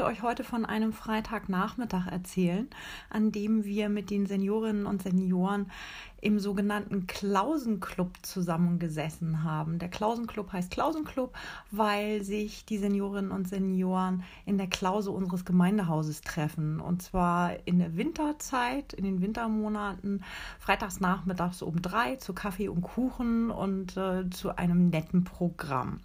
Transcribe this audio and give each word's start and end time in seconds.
Möchte 0.00 0.12
euch 0.12 0.22
heute 0.22 0.44
von 0.44 0.64
einem 0.64 0.94
Freitagnachmittag 0.94 2.06
erzählen, 2.06 2.70
an 3.10 3.32
dem 3.32 3.66
wir 3.66 3.90
mit 3.90 4.08
den 4.08 4.24
Seniorinnen 4.24 4.86
und 4.86 5.02
Senioren 5.02 5.70
im 6.22 6.38
sogenannten 6.38 7.06
Klausenclub 7.06 8.16
zusammengesessen 8.22 9.44
haben. 9.44 9.78
Der 9.78 9.90
Klausenclub 9.90 10.54
heißt 10.54 10.70
Klausenclub, 10.70 11.36
weil 11.70 12.22
sich 12.22 12.64
die 12.64 12.78
Seniorinnen 12.78 13.30
und 13.30 13.46
Senioren 13.46 14.22
in 14.46 14.56
der 14.56 14.68
Klause 14.68 15.10
unseres 15.10 15.44
Gemeindehauses 15.44 16.22
treffen. 16.22 16.80
Und 16.80 17.02
zwar 17.02 17.56
in 17.66 17.78
der 17.78 17.94
Winterzeit, 17.94 18.94
in 18.94 19.04
den 19.04 19.20
Wintermonaten, 19.20 20.24
freitags 20.58 21.00
nachmittags 21.00 21.60
um 21.60 21.82
drei 21.82 22.16
zu 22.16 22.32
Kaffee 22.32 22.68
und 22.68 22.80
Kuchen 22.80 23.50
und 23.50 23.98
äh, 23.98 24.30
zu 24.30 24.56
einem 24.56 24.88
netten 24.88 25.24
Programm. 25.24 26.00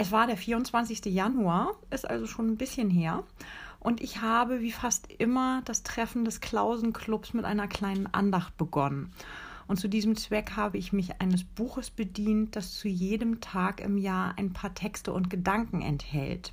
Es 0.00 0.12
war 0.12 0.28
der 0.28 0.36
24. 0.36 1.06
Januar, 1.06 1.74
ist 1.90 2.08
also 2.08 2.28
schon 2.28 2.46
ein 2.46 2.56
bisschen 2.56 2.88
her. 2.88 3.24
Und 3.80 4.00
ich 4.00 4.22
habe 4.22 4.60
wie 4.60 4.70
fast 4.70 5.10
immer 5.10 5.60
das 5.64 5.82
Treffen 5.82 6.24
des 6.24 6.40
Klausenclubs 6.40 7.34
mit 7.34 7.44
einer 7.44 7.66
kleinen 7.66 8.06
Andacht 8.06 8.56
begonnen. 8.56 9.10
Und 9.66 9.80
zu 9.80 9.88
diesem 9.88 10.14
Zweck 10.14 10.52
habe 10.54 10.78
ich 10.78 10.92
mich 10.92 11.20
eines 11.20 11.42
Buches 11.42 11.90
bedient, 11.90 12.54
das 12.54 12.76
zu 12.76 12.86
jedem 12.86 13.40
Tag 13.40 13.80
im 13.80 13.98
Jahr 13.98 14.38
ein 14.38 14.52
paar 14.52 14.72
Texte 14.72 15.12
und 15.12 15.30
Gedanken 15.30 15.82
enthält. 15.82 16.52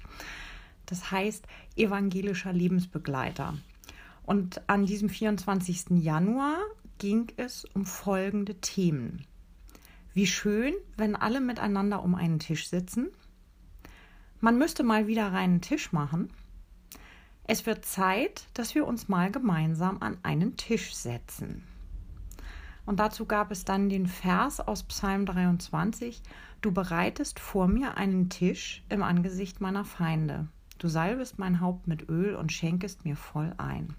Das 0.88 1.12
heißt 1.12 1.46
Evangelischer 1.76 2.52
Lebensbegleiter. 2.52 3.54
Und 4.24 4.68
an 4.68 4.88
diesem 4.88 5.08
24. 5.08 6.02
Januar 6.02 6.58
ging 6.98 7.28
es 7.38 7.64
um 7.76 7.86
folgende 7.86 8.56
Themen. 8.56 9.24
Wie 10.16 10.26
schön, 10.26 10.74
wenn 10.98 11.16
alle 11.16 11.42
miteinander 11.42 12.02
um 12.02 12.16
einen 12.16 12.40
Tisch 12.40 12.70
sitzen. 12.70 13.10
Man 14.42 14.58
müsste 14.58 14.84
mal 14.84 15.08
wieder 15.08 15.32
reinen 15.32 15.62
Tisch 15.62 15.92
machen. 15.92 16.30
Es 17.46 17.66
wird 17.66 17.86
Zeit, 17.86 18.46
dass 18.54 18.76
wir 18.76 18.88
uns 18.88 19.08
mal 19.08 19.32
gemeinsam 19.32 20.02
an 20.02 20.18
einen 20.24 20.58
Tisch 20.58 20.96
setzen. 20.96 21.64
Und 22.86 23.00
dazu 23.00 23.26
gab 23.26 23.52
es 23.52 23.66
dann 23.66 23.90
den 23.90 24.08
Vers 24.08 24.60
aus 24.60 24.84
Psalm 24.84 25.26
23, 25.26 26.22
Du 26.66 26.72
bereitest 26.72 27.40
vor 27.40 27.68
mir 27.68 27.96
einen 27.96 28.30
Tisch 28.30 28.84
im 28.90 29.04
Angesicht 29.04 29.62
meiner 29.62 29.86
Feinde. 29.86 30.48
Du 30.80 30.88
salbest 30.88 31.38
mein 31.38 31.62
Haupt 31.62 31.88
mit 31.88 32.10
Öl 32.10 32.36
und 32.36 32.52
schenkest 32.52 33.06
mir 33.06 33.16
voll 33.16 33.54
ein. 33.60 33.94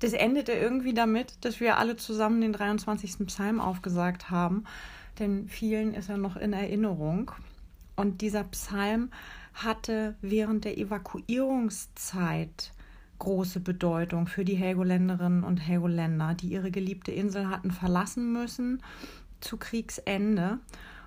Das 0.00 0.12
endete 0.12 0.52
irgendwie 0.52 0.92
damit, 0.92 1.44
dass 1.46 1.60
wir 1.60 1.78
alle 1.78 1.96
zusammen 1.96 2.42
den 2.42 2.52
23. 2.52 3.26
Psalm 3.26 3.58
aufgesagt 3.58 4.30
haben, 4.30 4.64
denn 5.18 5.48
vielen 5.48 5.94
ist 5.94 6.10
er 6.10 6.18
noch 6.18 6.36
in 6.36 6.52
Erinnerung. 6.52 7.32
Und 8.02 8.20
dieser 8.20 8.42
Psalm 8.42 9.10
hatte 9.54 10.16
während 10.22 10.64
der 10.64 10.76
Evakuierungszeit 10.76 12.72
große 13.20 13.60
Bedeutung 13.60 14.26
für 14.26 14.44
die 14.44 14.56
Helgoländerinnen 14.56 15.44
und 15.44 15.58
Helgoländer, 15.58 16.34
die 16.34 16.48
ihre 16.48 16.72
geliebte 16.72 17.12
Insel 17.12 17.48
hatten 17.48 17.70
verlassen 17.70 18.32
müssen 18.32 18.82
zu 19.40 19.56
Kriegsende. 19.56 20.58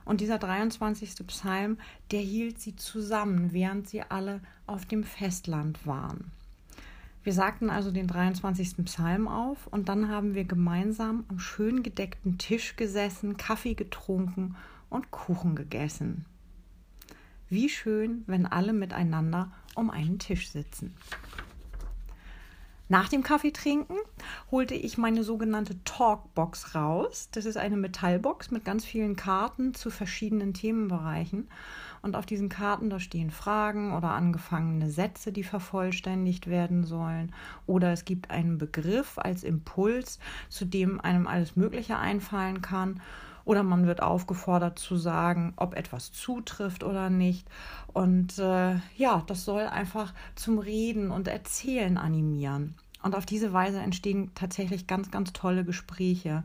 Und 0.06 0.22
dieser 0.22 0.38
23. 0.38 1.28
Psalm, 1.28 1.80
der 2.12 2.22
hielt 2.22 2.62
sie 2.62 2.78
zusammen, 2.78 3.52
während 3.52 3.90
sie 3.90 4.02
alle 4.02 4.40
auf 4.66 4.86
dem 4.86 5.04
Festland 5.04 5.86
waren. 5.86 6.32
Wir 7.26 7.34
sagten 7.34 7.70
also 7.70 7.92
den 7.92 8.08
23. 8.08 8.86
Psalm 8.86 9.28
auf 9.28 9.68
und 9.68 9.90
dann 9.90 10.08
haben 10.08 10.34
wir 10.34 10.46
gemeinsam 10.46 11.26
am 11.28 11.40
schön 11.40 11.84
gedeckten 11.84 12.38
Tisch 12.38 12.78
gesessen, 12.78 13.36
Kaffee 13.36 13.74
getrunken 13.74 14.56
und 14.90 15.12
Kuchen 15.12 15.58
gegessen. 15.58 16.26
Wie 17.50 17.70
schön, 17.70 18.24
wenn 18.28 18.46
alle 18.46 18.74
miteinander 18.74 19.52
um 19.76 19.92
einen 19.92 20.20
Tisch 20.20 20.50
sitzen. 20.50 20.96
Nach 22.88 23.10
dem 23.10 23.24
Kaffeetrinken 23.24 23.98
holte 24.52 24.76
ich 24.76 25.00
meine 25.00 25.24
sogenannte 25.24 25.84
Talkbox 25.86 26.76
raus. 26.76 27.30
Das 27.32 27.46
ist 27.46 27.58
eine 27.58 27.78
Metallbox 27.78 28.52
mit 28.52 28.64
ganz 28.64 28.86
vielen 28.86 29.16
Karten 29.16 29.74
zu 29.74 29.90
verschiedenen 29.90 30.54
Themenbereichen. 30.54 31.48
Und 32.04 32.16
auf 32.16 32.28
diesen 32.28 32.50
Karten, 32.50 32.92
da 32.92 33.00
stehen 33.00 33.32
Fragen 33.32 33.94
oder 33.94 34.12
angefangene 34.12 34.92
Sätze, 34.92 35.32
die 35.32 35.44
vervollständigt 35.44 36.46
werden 36.46 36.84
sollen. 36.84 37.32
Oder 37.66 37.92
es 37.92 38.06
gibt 38.06 38.30
einen 38.30 38.60
Begriff 38.60 39.18
als 39.18 39.44
Impuls, 39.44 40.20
zu 40.50 40.66
dem 40.66 41.02
einem 41.02 41.26
alles 41.26 41.56
Mögliche 41.56 41.98
einfallen 41.98 42.62
kann 42.62 43.02
oder 43.46 43.64
man 43.64 43.86
wird 43.86 44.02
aufgefordert 44.02 44.78
zu 44.78 44.98
sagen, 44.98 45.54
ob 45.56 45.76
etwas 45.76 46.12
zutrifft 46.12 46.84
oder 46.84 47.10
nicht. 47.10 47.48
Und 47.94 48.38
äh, 48.40 48.76
ja, 48.98 49.24
das 49.28 49.46
soll 49.46 49.64
einfach 49.64 50.14
zum 50.36 50.60
Reden 50.60 51.12
und 51.12 51.28
Erzählen 51.28 51.98
animieren. 51.98 52.76
Und 53.04 53.16
auf 53.16 53.28
diese 53.28 53.54
Weise 53.54 53.80
entstehen 53.80 54.32
tatsächlich 54.34 54.88
ganz, 54.88 55.12
ganz 55.12 55.32
tolle 55.32 55.64
Gespräche. 55.64 56.44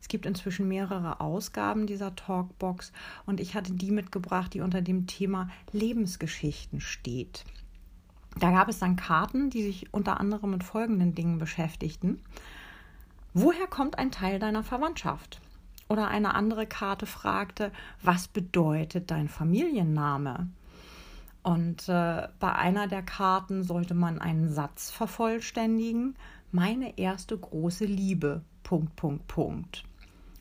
Es 0.00 0.06
gibt 0.06 0.24
inzwischen 0.24 0.68
mehrere 0.68 1.20
Ausgaben 1.20 1.88
dieser 1.88 2.14
Talkbox 2.14 2.92
und 3.26 3.40
ich 3.40 3.56
hatte 3.56 3.72
die 3.72 3.90
mitgebracht, 3.90 4.54
die 4.54 4.60
unter 4.60 4.82
dem 4.82 5.08
Thema 5.08 5.50
Lebensgeschichten 5.72 6.80
steht. 6.80 7.44
Da 8.38 8.52
gab 8.52 8.68
es 8.68 8.78
dann 8.78 8.94
Karten, 8.94 9.50
die 9.50 9.64
sich 9.64 9.92
unter 9.92 10.20
anderem 10.20 10.52
mit 10.52 10.62
folgenden 10.62 11.16
Dingen 11.16 11.38
beschäftigten. 11.38 12.20
Woher 13.32 13.66
kommt 13.66 13.98
ein 13.98 14.12
Teil 14.12 14.38
deiner 14.38 14.62
Verwandtschaft? 14.62 15.40
Oder 15.88 16.08
eine 16.08 16.34
andere 16.34 16.66
Karte 16.66 17.06
fragte, 17.06 17.70
was 18.02 18.28
bedeutet 18.28 19.10
dein 19.10 19.28
Familienname? 19.28 20.48
Und 21.42 21.88
äh, 21.88 22.26
bei 22.40 22.52
einer 22.52 22.88
der 22.88 23.02
Karten 23.02 23.62
sollte 23.62 23.94
man 23.94 24.20
einen 24.20 24.52
Satz 24.52 24.90
vervollständigen. 24.90 26.16
Meine 26.50 26.98
erste 26.98 27.38
große 27.38 27.84
Liebe. 27.84 28.42
Punkt, 28.64 28.96
Punkt, 28.96 29.28
Punkt. 29.28 29.84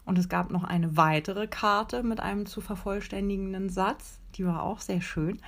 Und 0.06 0.18
es 0.18 0.30
gab 0.30 0.50
noch 0.50 0.64
eine 0.64 0.98
weitere 0.98 1.46
Karte 1.46 2.02
mit 2.02 2.20
einem 2.20 2.48
zu 2.48 2.60
vervollständigenden 2.60 3.70
Satz. 3.70 4.20
Die 4.34 4.48
war 4.48 4.64
auch 4.64 4.80
sehr 4.80 5.02
schön. 5.02 5.40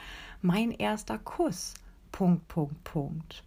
Mein 0.44 0.72
erster 0.72 1.18
Kuss. 1.18 1.74
Punkt, 2.12 2.48
Punkt, 2.48 2.84
Punkt. 2.84 3.44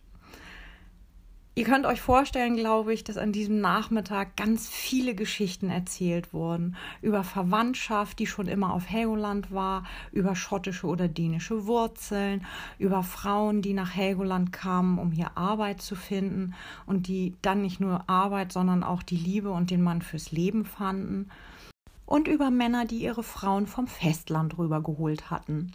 Ihr 1.60 1.66
könnt 1.66 1.84
euch 1.84 2.00
vorstellen, 2.00 2.56
glaube 2.56 2.94
ich, 2.94 3.04
dass 3.04 3.18
an 3.18 3.32
diesem 3.32 3.60
Nachmittag 3.60 4.34
ganz 4.34 4.66
viele 4.66 5.14
Geschichten 5.14 5.68
erzählt 5.68 6.32
wurden 6.32 6.74
über 7.02 7.22
Verwandtschaft, 7.22 8.18
die 8.18 8.26
schon 8.26 8.48
immer 8.48 8.72
auf 8.72 8.88
Helgoland 8.88 9.52
war, 9.52 9.84
über 10.10 10.34
schottische 10.34 10.86
oder 10.86 11.06
dänische 11.06 11.66
Wurzeln, 11.66 12.46
über 12.78 13.02
Frauen, 13.02 13.60
die 13.60 13.74
nach 13.74 13.94
Helgoland 13.94 14.54
kamen, 14.54 14.98
um 14.98 15.12
hier 15.12 15.36
Arbeit 15.36 15.82
zu 15.82 15.96
finden 15.96 16.54
und 16.86 17.08
die 17.08 17.34
dann 17.42 17.60
nicht 17.60 17.78
nur 17.78 18.08
Arbeit, 18.08 18.52
sondern 18.52 18.82
auch 18.82 19.02
die 19.02 19.18
Liebe 19.18 19.50
und 19.50 19.70
den 19.70 19.82
Mann 19.82 20.00
fürs 20.00 20.32
Leben 20.32 20.64
fanden 20.64 21.28
und 22.06 22.26
über 22.26 22.50
Männer, 22.50 22.86
die 22.86 23.02
ihre 23.02 23.22
Frauen 23.22 23.66
vom 23.66 23.86
Festland 23.86 24.56
rübergeholt 24.56 25.30
hatten. 25.30 25.72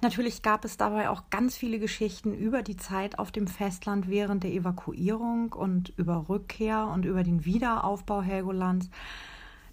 Natürlich 0.00 0.42
gab 0.42 0.64
es 0.64 0.76
dabei 0.76 1.10
auch 1.10 1.24
ganz 1.28 1.56
viele 1.56 1.80
Geschichten 1.80 2.32
über 2.32 2.62
die 2.62 2.76
Zeit 2.76 3.18
auf 3.18 3.32
dem 3.32 3.48
Festland 3.48 4.08
während 4.08 4.44
der 4.44 4.52
Evakuierung 4.52 5.52
und 5.52 5.92
über 5.96 6.28
Rückkehr 6.28 6.86
und 6.86 7.04
über 7.04 7.24
den 7.24 7.44
Wiederaufbau 7.44 8.22
Helgolands. 8.22 8.90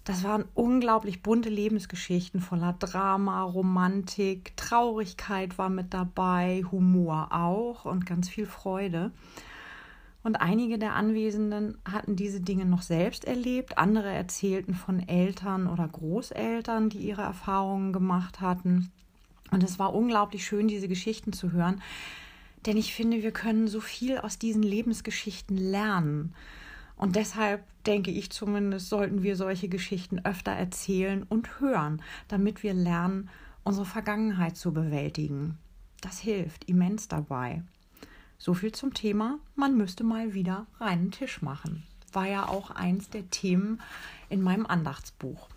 Das 0.02 0.24
waren 0.24 0.44
unglaublich 0.54 1.22
bunte 1.22 1.48
Lebensgeschichten 1.48 2.40
voller 2.40 2.72
Drama, 2.72 3.42
Romantik, 3.42 4.56
Traurigkeit 4.56 5.58
war 5.58 5.68
mit 5.68 5.94
dabei, 5.94 6.64
Humor 6.72 7.28
auch 7.30 7.84
und 7.84 8.04
ganz 8.04 8.28
viel 8.28 8.46
Freude. 8.46 9.12
Und 10.24 10.40
einige 10.40 10.78
der 10.78 10.94
Anwesenden 10.94 11.78
hatten 11.84 12.16
diese 12.16 12.40
Dinge 12.40 12.64
noch 12.64 12.82
selbst 12.82 13.24
erlebt, 13.24 13.78
andere 13.78 14.12
erzählten 14.12 14.74
von 14.74 14.98
Eltern 15.08 15.68
oder 15.68 15.86
Großeltern, 15.86 16.88
die 16.88 16.98
ihre 16.98 17.22
Erfahrungen 17.22 17.92
gemacht 17.92 18.40
hatten. 18.40 18.90
Und 19.50 19.62
es 19.62 19.78
war 19.78 19.94
unglaublich 19.94 20.44
schön, 20.44 20.68
diese 20.68 20.88
Geschichten 20.88 21.32
zu 21.32 21.52
hören, 21.52 21.80
denn 22.66 22.76
ich 22.76 22.94
finde, 22.94 23.22
wir 23.22 23.30
können 23.30 23.68
so 23.68 23.80
viel 23.80 24.18
aus 24.18 24.38
diesen 24.38 24.62
Lebensgeschichten 24.62 25.56
lernen. 25.56 26.34
Und 26.96 27.14
deshalb 27.14 27.64
denke 27.84 28.10
ich 28.10 28.30
zumindest, 28.30 28.88
sollten 28.88 29.22
wir 29.22 29.36
solche 29.36 29.68
Geschichten 29.68 30.20
öfter 30.24 30.50
erzählen 30.50 31.22
und 31.22 31.60
hören, 31.60 32.02
damit 32.26 32.62
wir 32.62 32.74
lernen, 32.74 33.28
unsere 33.62 33.86
Vergangenheit 33.86 34.56
zu 34.56 34.72
bewältigen. 34.72 35.58
Das 36.00 36.18
hilft 36.18 36.64
immens 36.64 37.06
dabei. 37.06 37.62
So 38.38 38.54
viel 38.54 38.72
zum 38.72 38.94
Thema, 38.94 39.38
man 39.54 39.76
müsste 39.76 40.04
mal 40.04 40.34
wieder 40.34 40.66
reinen 40.80 41.10
Tisch 41.10 41.42
machen. 41.42 41.84
War 42.12 42.26
ja 42.26 42.48
auch 42.48 42.70
eins 42.70 43.10
der 43.10 43.28
Themen 43.30 43.80
in 44.28 44.42
meinem 44.42 44.66
Andachtsbuch. 44.66 45.48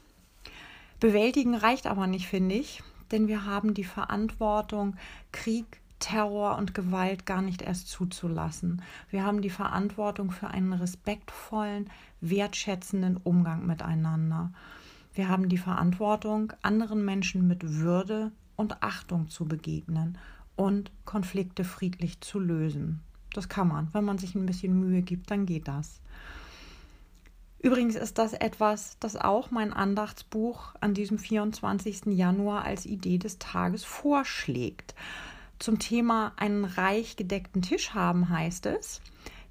Bewältigen 1.00 1.56
reicht 1.56 1.88
aber 1.88 2.08
nicht, 2.08 2.28
finde 2.28 2.56
ich 2.56 2.84
denn 3.12 3.28
wir 3.28 3.46
haben 3.46 3.74
die 3.74 3.84
Verantwortung, 3.84 4.96
Krieg, 5.32 5.82
Terror 6.00 6.58
und 6.58 6.74
Gewalt 6.74 7.26
gar 7.26 7.42
nicht 7.42 7.62
erst 7.62 7.90
zuzulassen. 7.90 8.82
Wir 9.10 9.26
haben 9.26 9.42
die 9.42 9.50
Verantwortung 9.50 10.32
für 10.32 10.48
einen 10.48 10.74
respektvollen, 10.74 11.90
wertschätzenden 12.22 13.18
Umgang 13.18 13.66
miteinander. 13.66 14.52
Wir 15.14 15.28
haben 15.28 15.50
die 15.50 15.58
Verantwortung, 15.58 16.54
anderen 16.62 17.04
Menschen 17.04 17.48
mit 17.48 17.64
Würde 17.64 18.32
und 18.56 18.82
Achtung 18.82 19.30
zu 19.30 19.46
begegnen 19.46 20.18
und 20.56 20.92
Konflikte 21.06 21.64
friedlich 21.64 22.22
zu 22.22 22.40
lösen. 22.40 23.02
Das 23.34 23.50
kann 23.50 23.68
man. 23.68 23.94
Wenn 23.94 24.06
man 24.06 24.18
sich 24.18 24.36
ein 24.36 24.46
bisschen 24.46 24.80
Mühe 24.80 25.02
gibt, 25.02 25.32
dann 25.32 25.46
geht 25.46 25.68
das. 25.68 26.02
Übrigens 27.62 27.96
ist 27.96 28.18
das 28.18 28.34
etwas, 28.34 28.98
das 29.00 29.18
auch 29.18 29.52
mein 29.52 29.74
Andachtsbuch 29.74 30.76
an 30.80 30.94
diesem 30.94 31.18
24. 31.18 32.06
Januar 32.06 32.64
als 32.64 32.86
Idee 32.86 33.18
des 33.18 33.38
Tages 33.38 33.84
vorschlägt. 33.84 34.96
Zum 35.60 35.78
Thema 35.78 36.32
einen 36.38 36.64
reich 36.64 37.18
gedeckten 37.18 37.62
Tisch 37.62 37.94
haben 37.94 38.30
heißt 38.30 38.66
es, 38.68 39.02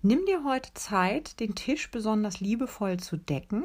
nimm 0.00 0.24
dir 0.24 0.42
heute 0.42 0.72
Zeit, 0.72 1.38
den 1.38 1.54
Tisch 1.54 1.90
besonders 1.90 2.40
liebevoll 2.40 2.96
zu 2.96 3.18
decken. 3.18 3.64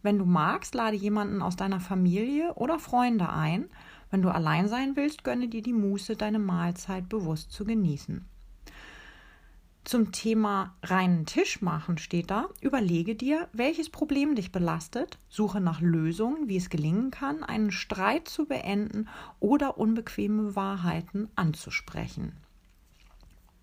Wenn 0.00 0.18
du 0.18 0.24
magst, 0.24 0.74
lade 0.74 0.96
jemanden 0.96 1.42
aus 1.42 1.56
deiner 1.56 1.80
Familie 1.80 2.54
oder 2.54 2.78
Freunde 2.78 3.28
ein. 3.28 3.68
Wenn 4.10 4.22
du 4.22 4.30
allein 4.30 4.68
sein 4.68 4.96
willst, 4.96 5.22
gönne 5.22 5.48
dir 5.48 5.62
die 5.62 5.74
Muße, 5.74 6.16
deine 6.16 6.38
Mahlzeit 6.38 7.10
bewusst 7.10 7.52
zu 7.52 7.66
genießen. 7.66 8.24
Zum 9.84 10.12
Thema 10.12 10.76
reinen 10.84 11.26
Tisch 11.26 11.60
machen 11.60 11.98
steht 11.98 12.30
da, 12.30 12.48
überlege 12.60 13.16
dir, 13.16 13.48
welches 13.52 13.90
Problem 13.90 14.36
dich 14.36 14.52
belastet, 14.52 15.18
suche 15.28 15.60
nach 15.60 15.80
Lösungen, 15.80 16.48
wie 16.48 16.56
es 16.56 16.70
gelingen 16.70 17.10
kann, 17.10 17.42
einen 17.42 17.72
Streit 17.72 18.28
zu 18.28 18.46
beenden 18.46 19.08
oder 19.40 19.78
unbequeme 19.78 20.54
Wahrheiten 20.54 21.30
anzusprechen. 21.34 22.36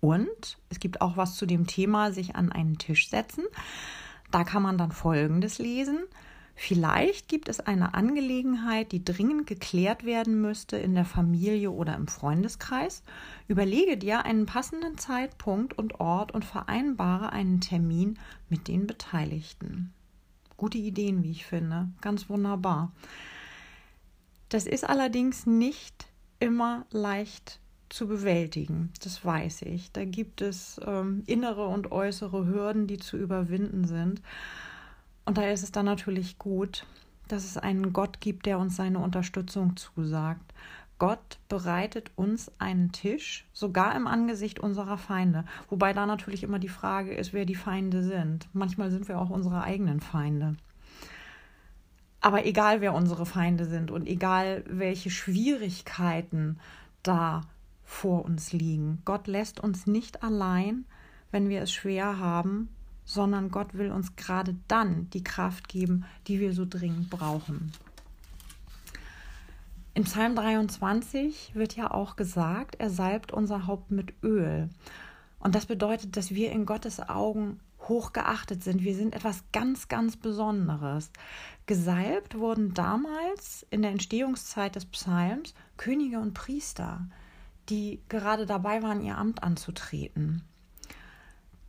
Und 0.00 0.58
es 0.68 0.78
gibt 0.78 1.00
auch 1.00 1.16
was 1.16 1.36
zu 1.36 1.46
dem 1.46 1.66
Thema, 1.66 2.12
sich 2.12 2.36
an 2.36 2.52
einen 2.52 2.76
Tisch 2.76 3.08
setzen. 3.08 3.44
Da 4.30 4.44
kann 4.44 4.62
man 4.62 4.78
dann 4.78 4.92
Folgendes 4.92 5.58
lesen. 5.58 6.00
Vielleicht 6.62 7.26
gibt 7.28 7.48
es 7.48 7.58
eine 7.58 7.94
Angelegenheit, 7.94 8.92
die 8.92 9.02
dringend 9.02 9.46
geklärt 9.46 10.04
werden 10.04 10.42
müsste 10.42 10.76
in 10.76 10.94
der 10.94 11.06
Familie 11.06 11.70
oder 11.70 11.96
im 11.96 12.06
Freundeskreis. 12.06 13.02
Überlege 13.48 13.96
dir 13.96 14.26
einen 14.26 14.44
passenden 14.44 14.98
Zeitpunkt 14.98 15.78
und 15.78 16.00
Ort 16.00 16.32
und 16.32 16.44
vereinbare 16.44 17.32
einen 17.32 17.62
Termin 17.62 18.18
mit 18.50 18.68
den 18.68 18.86
Beteiligten. 18.86 19.94
Gute 20.58 20.76
Ideen, 20.76 21.22
wie 21.22 21.30
ich 21.30 21.46
finde. 21.46 21.88
Ganz 22.02 22.28
wunderbar. 22.28 22.92
Das 24.50 24.66
ist 24.66 24.86
allerdings 24.86 25.46
nicht 25.46 26.08
immer 26.40 26.84
leicht 26.90 27.58
zu 27.88 28.06
bewältigen, 28.06 28.92
das 29.02 29.24
weiß 29.24 29.62
ich. 29.62 29.92
Da 29.92 30.04
gibt 30.04 30.42
es 30.42 30.78
ähm, 30.84 31.22
innere 31.24 31.66
und 31.68 31.90
äußere 31.90 32.44
Hürden, 32.44 32.86
die 32.86 32.98
zu 32.98 33.16
überwinden 33.16 33.86
sind. 33.86 34.20
Und 35.24 35.38
da 35.38 35.42
ist 35.44 35.62
es 35.62 35.72
dann 35.72 35.86
natürlich 35.86 36.38
gut, 36.38 36.86
dass 37.28 37.44
es 37.44 37.56
einen 37.56 37.92
Gott 37.92 38.20
gibt, 38.20 38.46
der 38.46 38.58
uns 38.58 38.76
seine 38.76 38.98
Unterstützung 38.98 39.76
zusagt. 39.76 40.52
Gott 40.98 41.38
bereitet 41.48 42.10
uns 42.16 42.52
einen 42.58 42.92
Tisch, 42.92 43.46
sogar 43.52 43.94
im 43.96 44.06
Angesicht 44.06 44.60
unserer 44.60 44.98
Feinde. 44.98 45.44
Wobei 45.70 45.94
da 45.94 46.04
natürlich 46.04 46.42
immer 46.42 46.58
die 46.58 46.68
Frage 46.68 47.14
ist, 47.14 47.32
wer 47.32 47.46
die 47.46 47.54
Feinde 47.54 48.02
sind. 48.02 48.48
Manchmal 48.52 48.90
sind 48.90 49.08
wir 49.08 49.18
auch 49.18 49.30
unsere 49.30 49.62
eigenen 49.62 50.00
Feinde. 50.00 50.56
Aber 52.20 52.44
egal, 52.44 52.82
wer 52.82 52.92
unsere 52.92 53.24
Feinde 53.24 53.64
sind 53.64 53.90
und 53.90 54.06
egal, 54.06 54.62
welche 54.68 55.08
Schwierigkeiten 55.08 56.58
da 57.02 57.42
vor 57.82 58.26
uns 58.26 58.52
liegen, 58.52 59.00
Gott 59.06 59.26
lässt 59.26 59.58
uns 59.58 59.86
nicht 59.86 60.22
allein, 60.22 60.84
wenn 61.30 61.48
wir 61.48 61.62
es 61.62 61.72
schwer 61.72 62.18
haben 62.18 62.68
sondern 63.12 63.50
Gott 63.50 63.74
will 63.74 63.90
uns 63.90 64.14
gerade 64.14 64.54
dann 64.68 65.10
die 65.10 65.24
Kraft 65.24 65.68
geben, 65.68 66.04
die 66.28 66.38
wir 66.38 66.52
so 66.52 66.64
dringend 66.64 67.10
brauchen. 67.10 67.72
In 69.94 70.04
Psalm 70.04 70.36
23 70.36 71.56
wird 71.56 71.74
ja 71.74 71.90
auch 71.90 72.14
gesagt, 72.14 72.76
er 72.76 72.88
salbt 72.88 73.32
unser 73.32 73.66
Haupt 73.66 73.90
mit 73.90 74.14
Öl. 74.22 74.70
Und 75.40 75.56
das 75.56 75.66
bedeutet, 75.66 76.16
dass 76.16 76.30
wir 76.30 76.52
in 76.52 76.66
Gottes 76.66 77.00
Augen 77.00 77.58
hochgeachtet 77.88 78.62
sind. 78.62 78.84
Wir 78.84 78.94
sind 78.94 79.16
etwas 79.16 79.42
ganz, 79.50 79.88
ganz 79.88 80.16
Besonderes. 80.16 81.10
Gesalbt 81.66 82.38
wurden 82.38 82.74
damals 82.74 83.66
in 83.70 83.82
der 83.82 83.90
Entstehungszeit 83.90 84.76
des 84.76 84.86
Psalms 84.86 85.54
Könige 85.76 86.20
und 86.20 86.34
Priester, 86.34 87.08
die 87.68 88.00
gerade 88.08 88.46
dabei 88.46 88.84
waren, 88.84 89.02
ihr 89.02 89.18
Amt 89.18 89.42
anzutreten 89.42 90.44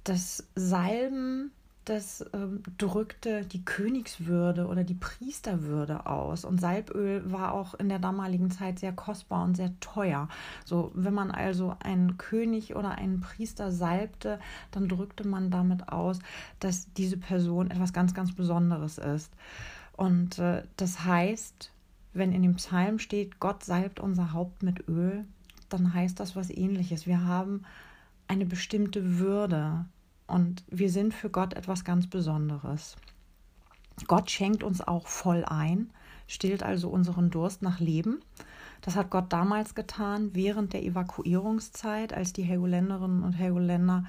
das 0.03 0.43
Salben, 0.55 1.51
das 1.85 2.23
ähm, 2.33 2.61
drückte 2.77 3.43
die 3.45 3.65
Königswürde 3.65 4.67
oder 4.67 4.83
die 4.83 4.93
Priesterwürde 4.93 6.05
aus. 6.05 6.45
Und 6.45 6.61
Salböl 6.61 7.31
war 7.31 7.53
auch 7.53 7.73
in 7.73 7.89
der 7.89 7.99
damaligen 7.99 8.51
Zeit 8.51 8.79
sehr 8.79 8.91
kostbar 8.91 9.43
und 9.43 9.55
sehr 9.55 9.71
teuer. 9.79 10.29
So, 10.63 10.91
wenn 10.93 11.13
man 11.13 11.31
also 11.31 11.75
einen 11.79 12.17
König 12.17 12.75
oder 12.75 12.91
einen 12.91 13.21
Priester 13.21 13.71
salbte, 13.71 14.39
dann 14.71 14.87
drückte 14.87 15.27
man 15.27 15.49
damit 15.49 15.89
aus, 15.89 16.19
dass 16.59 16.93
diese 16.93 17.17
Person 17.17 17.71
etwas 17.71 17.93
ganz, 17.93 18.13
ganz 18.13 18.33
Besonderes 18.33 18.97
ist. 18.99 19.31
Und 19.97 20.39
äh, 20.39 20.63
das 20.77 21.03
heißt, 21.03 21.71
wenn 22.13 22.31
in 22.31 22.43
dem 22.43 22.55
Psalm 22.55 22.99
steht, 22.99 23.39
Gott 23.39 23.63
salbt 23.63 23.99
unser 23.99 24.33
Haupt 24.33 24.63
mit 24.63 24.87
Öl, 24.87 25.25
dann 25.69 25.93
heißt 25.93 26.19
das 26.19 26.35
was 26.35 26.49
ähnliches. 26.49 27.07
Wir 27.07 27.25
haben 27.25 27.63
eine 28.31 28.45
bestimmte 28.45 29.19
Würde 29.19 29.83
und 30.25 30.63
wir 30.69 30.89
sind 30.89 31.13
für 31.13 31.29
Gott 31.29 31.53
etwas 31.53 31.83
ganz 31.83 32.07
Besonderes. 32.07 32.95
Gott 34.07 34.31
schenkt 34.31 34.63
uns 34.63 34.79
auch 34.79 35.05
voll 35.07 35.43
ein, 35.43 35.89
stillt 36.27 36.63
also 36.63 36.87
unseren 36.87 37.29
Durst 37.29 37.61
nach 37.61 37.81
Leben. 37.81 38.21
Das 38.79 38.95
hat 38.95 39.09
Gott 39.09 39.33
damals 39.33 39.75
getan, 39.75 40.29
während 40.33 40.71
der 40.71 40.81
Evakuierungszeit, 40.81 42.13
als 42.13 42.31
die 42.31 42.43
Helgoländerinnen 42.43 43.21
und 43.21 43.33
Helgoländer 43.33 44.05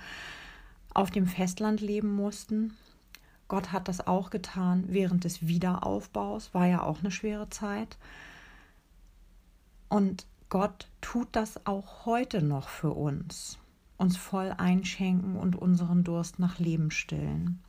auf 0.94 1.10
dem 1.10 1.26
Festland 1.26 1.80
leben 1.80 2.14
mussten. 2.14 2.74
Gott 3.48 3.72
hat 3.72 3.88
das 3.88 4.06
auch 4.06 4.30
getan 4.30 4.84
während 4.86 5.24
des 5.24 5.48
Wiederaufbaus, 5.48 6.54
war 6.54 6.66
ja 6.66 6.84
auch 6.84 7.00
eine 7.00 7.10
schwere 7.10 7.50
Zeit. 7.50 7.98
Und 9.88 10.26
Gott 10.48 10.88
tut 11.00 11.26
das 11.32 11.66
auch 11.66 12.06
heute 12.06 12.40
noch 12.40 12.68
für 12.68 12.92
uns 12.92 13.58
uns 14.02 14.16
voll 14.16 14.52
einschenken 14.58 15.36
und 15.36 15.56
unseren 15.56 16.04
Durst 16.04 16.38
nach 16.40 16.58
Leben 16.58 16.90
stillen. 16.90 17.62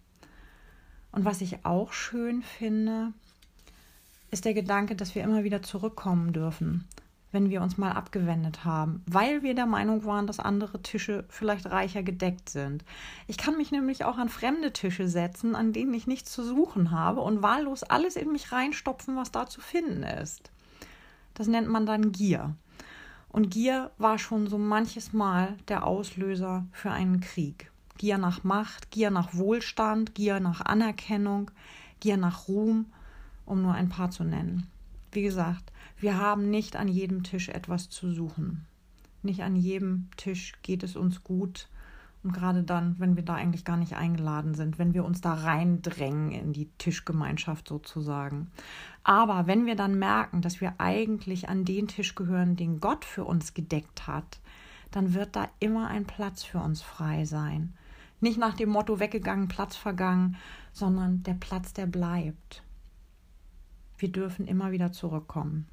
Und 1.11 1.25
was 1.25 1.41
ich 1.41 1.63
auch 1.63 1.93
schön 1.93 2.41
finde, 2.41 3.13
ist 4.31 4.45
der 4.45 4.55
Gedanke, 4.55 4.95
dass 4.95 5.13
wir 5.13 5.23
immer 5.23 5.43
wieder 5.43 5.61
zurückkommen 5.61 6.33
dürfen, 6.33 6.85
wenn 7.31 7.51
wir 7.51 7.61
uns 7.61 7.77
mal 7.77 7.91
abgewendet 7.91 8.65
haben, 8.65 9.03
weil 9.05 9.43
wir 9.43 9.53
der 9.53 9.67
Meinung 9.67 10.05
waren, 10.05 10.25
dass 10.25 10.39
andere 10.39 10.81
Tische 10.81 11.23
vielleicht 11.29 11.67
reicher 11.67 12.01
gedeckt 12.01 12.49
sind. 12.49 12.83
Ich 13.27 13.37
kann 13.37 13.55
mich 13.55 13.71
nämlich 13.71 14.03
auch 14.03 14.17
an 14.17 14.29
fremde 14.29 14.73
Tische 14.73 15.07
setzen, 15.07 15.55
an 15.55 15.71
denen 15.71 15.93
ich 15.93 16.07
nichts 16.07 16.31
zu 16.31 16.43
suchen 16.43 16.89
habe 16.89 17.21
und 17.21 17.43
wahllos 17.43 17.83
alles 17.83 18.15
in 18.15 18.31
mich 18.31 18.51
reinstopfen, 18.51 19.15
was 19.15 19.31
da 19.31 19.45
zu 19.45 19.61
finden 19.61 20.01
ist. 20.01 20.51
Das 21.35 21.47
nennt 21.47 21.69
man 21.69 21.85
dann 21.85 22.11
Gier. 22.11 22.55
Und 23.33 23.49
Gier 23.49 23.89
war 23.97 24.19
schon 24.19 24.45
so 24.45 24.59
manches 24.59 25.11
Mal 25.11 25.57
der 25.67 25.87
Auslöser 25.87 26.67
für 26.71 26.91
einen 26.91 27.19
Krieg. 27.19 27.71
Gier 27.97 28.19
nach 28.19 28.43
Macht, 28.43 28.91
Gier 28.91 29.09
nach 29.09 29.33
Wohlstand, 29.33 30.13
Gier 30.13 30.39
nach 30.39 30.61
Anerkennung, 30.61 31.49
Gier 31.99 32.17
nach 32.17 32.47
Ruhm, 32.47 32.85
um 33.47 33.63
nur 33.63 33.73
ein 33.73 33.89
paar 33.89 34.11
zu 34.11 34.23
nennen. 34.23 34.67
Wie 35.11 35.23
gesagt, 35.23 35.73
wir 35.97 36.19
haben 36.19 36.51
nicht 36.51 36.75
an 36.75 36.87
jedem 36.87 37.23
Tisch 37.23 37.49
etwas 37.49 37.89
zu 37.89 38.11
suchen. 38.11 38.67
Nicht 39.23 39.41
an 39.41 39.55
jedem 39.55 40.09
Tisch 40.15 40.53
geht 40.61 40.83
es 40.83 40.95
uns 40.95 41.23
gut. 41.23 41.69
Und 42.23 42.31
gerade 42.31 42.63
dann, 42.63 42.95
wenn 42.99 43.17
wir 43.17 43.23
da 43.23 43.35
eigentlich 43.35 43.65
gar 43.65 43.75
nicht 43.75 43.95
eingeladen 43.97 44.53
sind, 44.53 44.79
wenn 44.79 44.93
wir 44.93 45.03
uns 45.03 45.19
da 45.19 45.33
reindrängen 45.33 46.31
in 46.31 46.53
die 46.53 46.69
Tischgemeinschaft 46.77 47.67
sozusagen. 47.67 48.49
Aber 49.03 49.45
wenn 49.45 49.65
wir 49.65 49.75
dann 49.75 49.99
merken, 49.99 50.41
dass 50.41 50.61
wir 50.61 50.75
eigentlich 50.77 51.49
an 51.49 51.65
den 51.65 51.89
Tisch 51.89 52.15
gehören, 52.15 52.55
den 52.55 52.79
Gott 52.79 53.03
für 53.03 53.25
uns 53.25 53.53
gedeckt 53.53 54.07
hat, 54.07 54.39
dann 54.91 55.13
wird 55.13 55.35
da 55.35 55.49
immer 55.59 55.87
ein 55.87 56.05
Platz 56.05 56.43
für 56.43 56.59
uns 56.59 56.81
frei 56.81 57.25
sein. 57.25 57.73
Nicht 58.21 58.37
nach 58.37 58.53
dem 58.53 58.69
Motto 58.69 59.01
weggegangen, 59.01 59.49
Platz 59.49 59.75
vergangen, 59.75 60.37
sondern 60.71 61.23
der 61.23 61.33
Platz, 61.33 61.73
der 61.73 61.87
bleibt. 61.87 62.63
Wir 63.97 64.09
dürfen 64.09 64.47
immer 64.47 64.71
wieder 64.71 64.93
zurückkommen. 64.93 65.67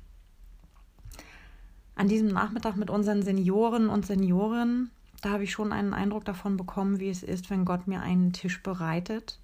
An 1.95 2.09
diesem 2.09 2.29
Nachmittag 2.29 2.77
mit 2.77 2.91
unseren 2.91 3.23
Senioren 3.23 3.89
und 3.89 4.05
Seniorinnen 4.05 4.91
da 5.21 5.31
habe 5.31 5.45
ich 5.45 5.53
schon 5.53 5.73
einen 5.73 5.93
Eindruck 5.93 6.25
davon 6.25 6.57
bekommen, 6.57 6.99
wie 6.99 7.11
es 7.11 7.23
ist, 7.23 7.51
wenn 7.51 7.65
Gott 7.65 7.87
mir 7.87 8.01
einen 8.01 8.33
Tisch 8.33 8.63
bereitet 8.63 9.39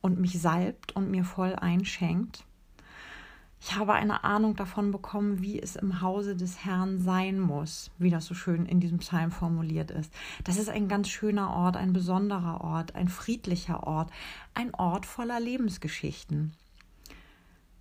und 0.00 0.18
mich 0.18 0.40
salbt 0.40 0.92
und 0.92 1.10
mir 1.10 1.24
voll 1.24 1.54
einschenkt. 1.54 2.44
Ich 3.60 3.76
habe 3.76 3.92
eine 3.92 4.24
Ahnung 4.24 4.56
davon 4.56 4.90
bekommen, 4.90 5.40
wie 5.40 5.60
es 5.60 5.76
im 5.76 6.00
Hause 6.00 6.34
des 6.34 6.64
Herrn 6.64 6.98
sein 6.98 7.38
muss, 7.38 7.92
wie 7.98 8.10
das 8.10 8.26
so 8.26 8.34
schön 8.34 8.66
in 8.66 8.80
diesem 8.80 8.98
Psalm 8.98 9.30
formuliert 9.30 9.92
ist. 9.92 10.12
Das 10.42 10.56
ist 10.56 10.68
ein 10.68 10.88
ganz 10.88 11.08
schöner 11.08 11.50
Ort, 11.50 11.76
ein 11.76 11.92
besonderer 11.92 12.62
Ort, 12.62 12.96
ein 12.96 13.08
friedlicher 13.08 13.86
Ort, 13.86 14.10
ein 14.54 14.74
Ort 14.74 15.06
voller 15.06 15.38
Lebensgeschichten. 15.38 16.54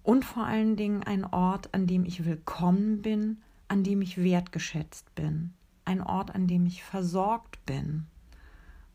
Und 0.04 0.24
vor 0.24 0.46
allen 0.46 0.76
Dingen 0.76 1.02
ein 1.04 1.26
Ort, 1.26 1.74
an 1.74 1.88
dem 1.88 2.06
ich 2.06 2.26
willkommen 2.26 3.02
bin, 3.02 3.38
an 3.68 3.84
dem 3.84 4.04
ich 4.04 4.22
wertgeschätzt 4.22 5.16
bin 5.16 5.54
ein 5.86 6.02
Ort, 6.02 6.34
an 6.36 6.48
dem 6.48 6.66
ich 6.66 6.84
versorgt 6.84 7.66
bin. 7.66 8.08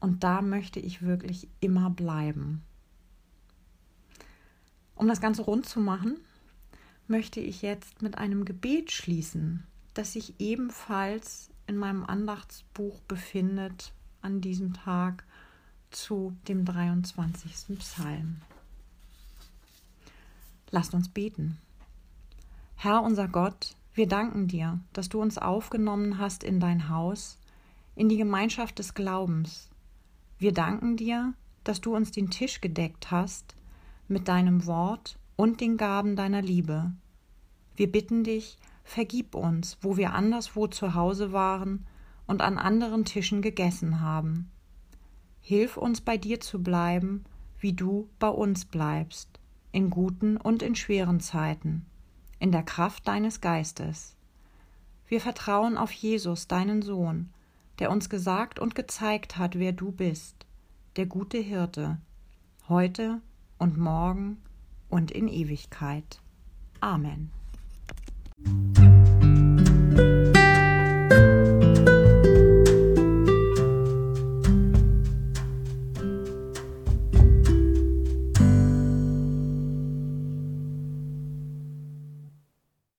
Und 0.01 0.25
da 0.25 0.43
möchte 0.43 0.81
ich 0.81 1.03
wirklich 1.03 1.49
immer 1.61 1.91
bleiben. 1.91 2.63
Um 4.95 5.09
das 5.09 5.21
Ganze 5.21 5.43
rund 5.43 5.67
zu 5.67 5.81
machen, 5.81 6.19
möchte 7.09 7.41
ich 7.41 7.63
jetzt 7.63 8.03
mit 8.03 8.19
einem 8.19 8.45
Gebet 8.45 8.91
schließen, 8.91 9.65
das 9.95 10.13
sich 10.13 10.41
ebenfalls 10.41 11.51
in 11.67 11.77
meinem 11.77 12.05
Andachtsbuch 12.05 13.01
befindet 13.03 13.93
an 14.23 14.41
diesem 14.41 14.75
Tag 14.75 15.25
zu 15.91 16.37
dem 16.49 16.65
23. 16.65 17.79
Psalm. 17.79 18.43
Lasst 20.71 20.95
uns 20.95 21.09
beten. 21.09 21.59
Herr 22.75 23.03
unser 23.03 23.29
Gott, 23.29 23.77
wir 23.97 24.07
danken 24.07 24.47
dir, 24.47 24.79
dass 24.93 25.09
du 25.09 25.23
uns 25.23 25.39
aufgenommen 25.39 26.19
hast 26.19 26.45
in 26.45 26.61
dein 26.61 26.91
Haus, 26.91 27.39
in 27.95 28.11
die 28.11 28.19
Gemeinschaft 28.19 28.79
des 28.79 28.93
Glaubens. 28.93 29.71
Wir 30.39 30.53
danken 30.53 30.99
dir, 30.99 31.33
dass 31.65 31.81
du 31.81 31.97
uns 31.97 32.11
den 32.11 32.29
Tisch 32.29 32.61
gedeckt 32.61 33.11
hast 33.11 33.55
mit 34.07 34.29
deinem 34.29 34.67
Wort 34.67 35.19
und 35.35 35.63
den 35.63 35.79
Gaben 35.79 36.15
deiner 36.15 36.43
Liebe. 36.43 36.93
Wir 37.75 37.91
bitten 37.91 38.23
dich, 38.23 38.59
vergib 38.85 39.35
uns, 39.35 39.79
wo 39.81 39.97
wir 39.97 40.13
anderswo 40.13 40.67
zu 40.67 40.95
Hause 40.95 41.33
waren 41.33 41.87
und 42.27 42.43
an 42.43 42.59
anderen 42.59 43.07
Tischen 43.07 43.41
gegessen 43.41 44.03
haben. 44.03 44.51
Hilf 45.41 45.79
uns 45.79 46.03
bei 46.03 46.19
dir 46.19 46.41
zu 46.41 46.63
bleiben, 46.63 47.25
wie 47.61 47.73
du 47.73 48.11
bei 48.19 48.29
uns 48.29 48.67
bleibst, 48.67 49.41
in 49.73 49.89
guten 49.89 50.37
und 50.37 50.63
in 50.63 50.75
schweren 50.75 51.21
Zeiten 51.21 51.87
in 52.39 52.53
der 52.53 52.63
Kraft 52.63 53.09
deines 53.09 53.41
Geistes. 53.41 54.17
Wir 55.09 55.21
vertrauen 55.21 55.77
auf 55.79 55.93
Jesus, 55.93 56.49
deinen 56.49 56.83
Sohn, 56.83 57.31
der 57.79 57.91
uns 57.91 58.09
gesagt 58.09 58.59
und 58.59 58.75
gezeigt 58.75 59.37
hat, 59.37 59.59
wer 59.59 59.73
du 59.73 59.93
bist, 59.93 60.47
der 60.97 61.07
gute 61.07 61.39
Hirte, 61.39 61.99
heute 62.69 63.21
und 63.59 63.79
morgen 63.79 64.39
und 64.89 65.11
in 65.11 65.29
Ewigkeit. 65.29 66.21
Amen. 66.81 67.31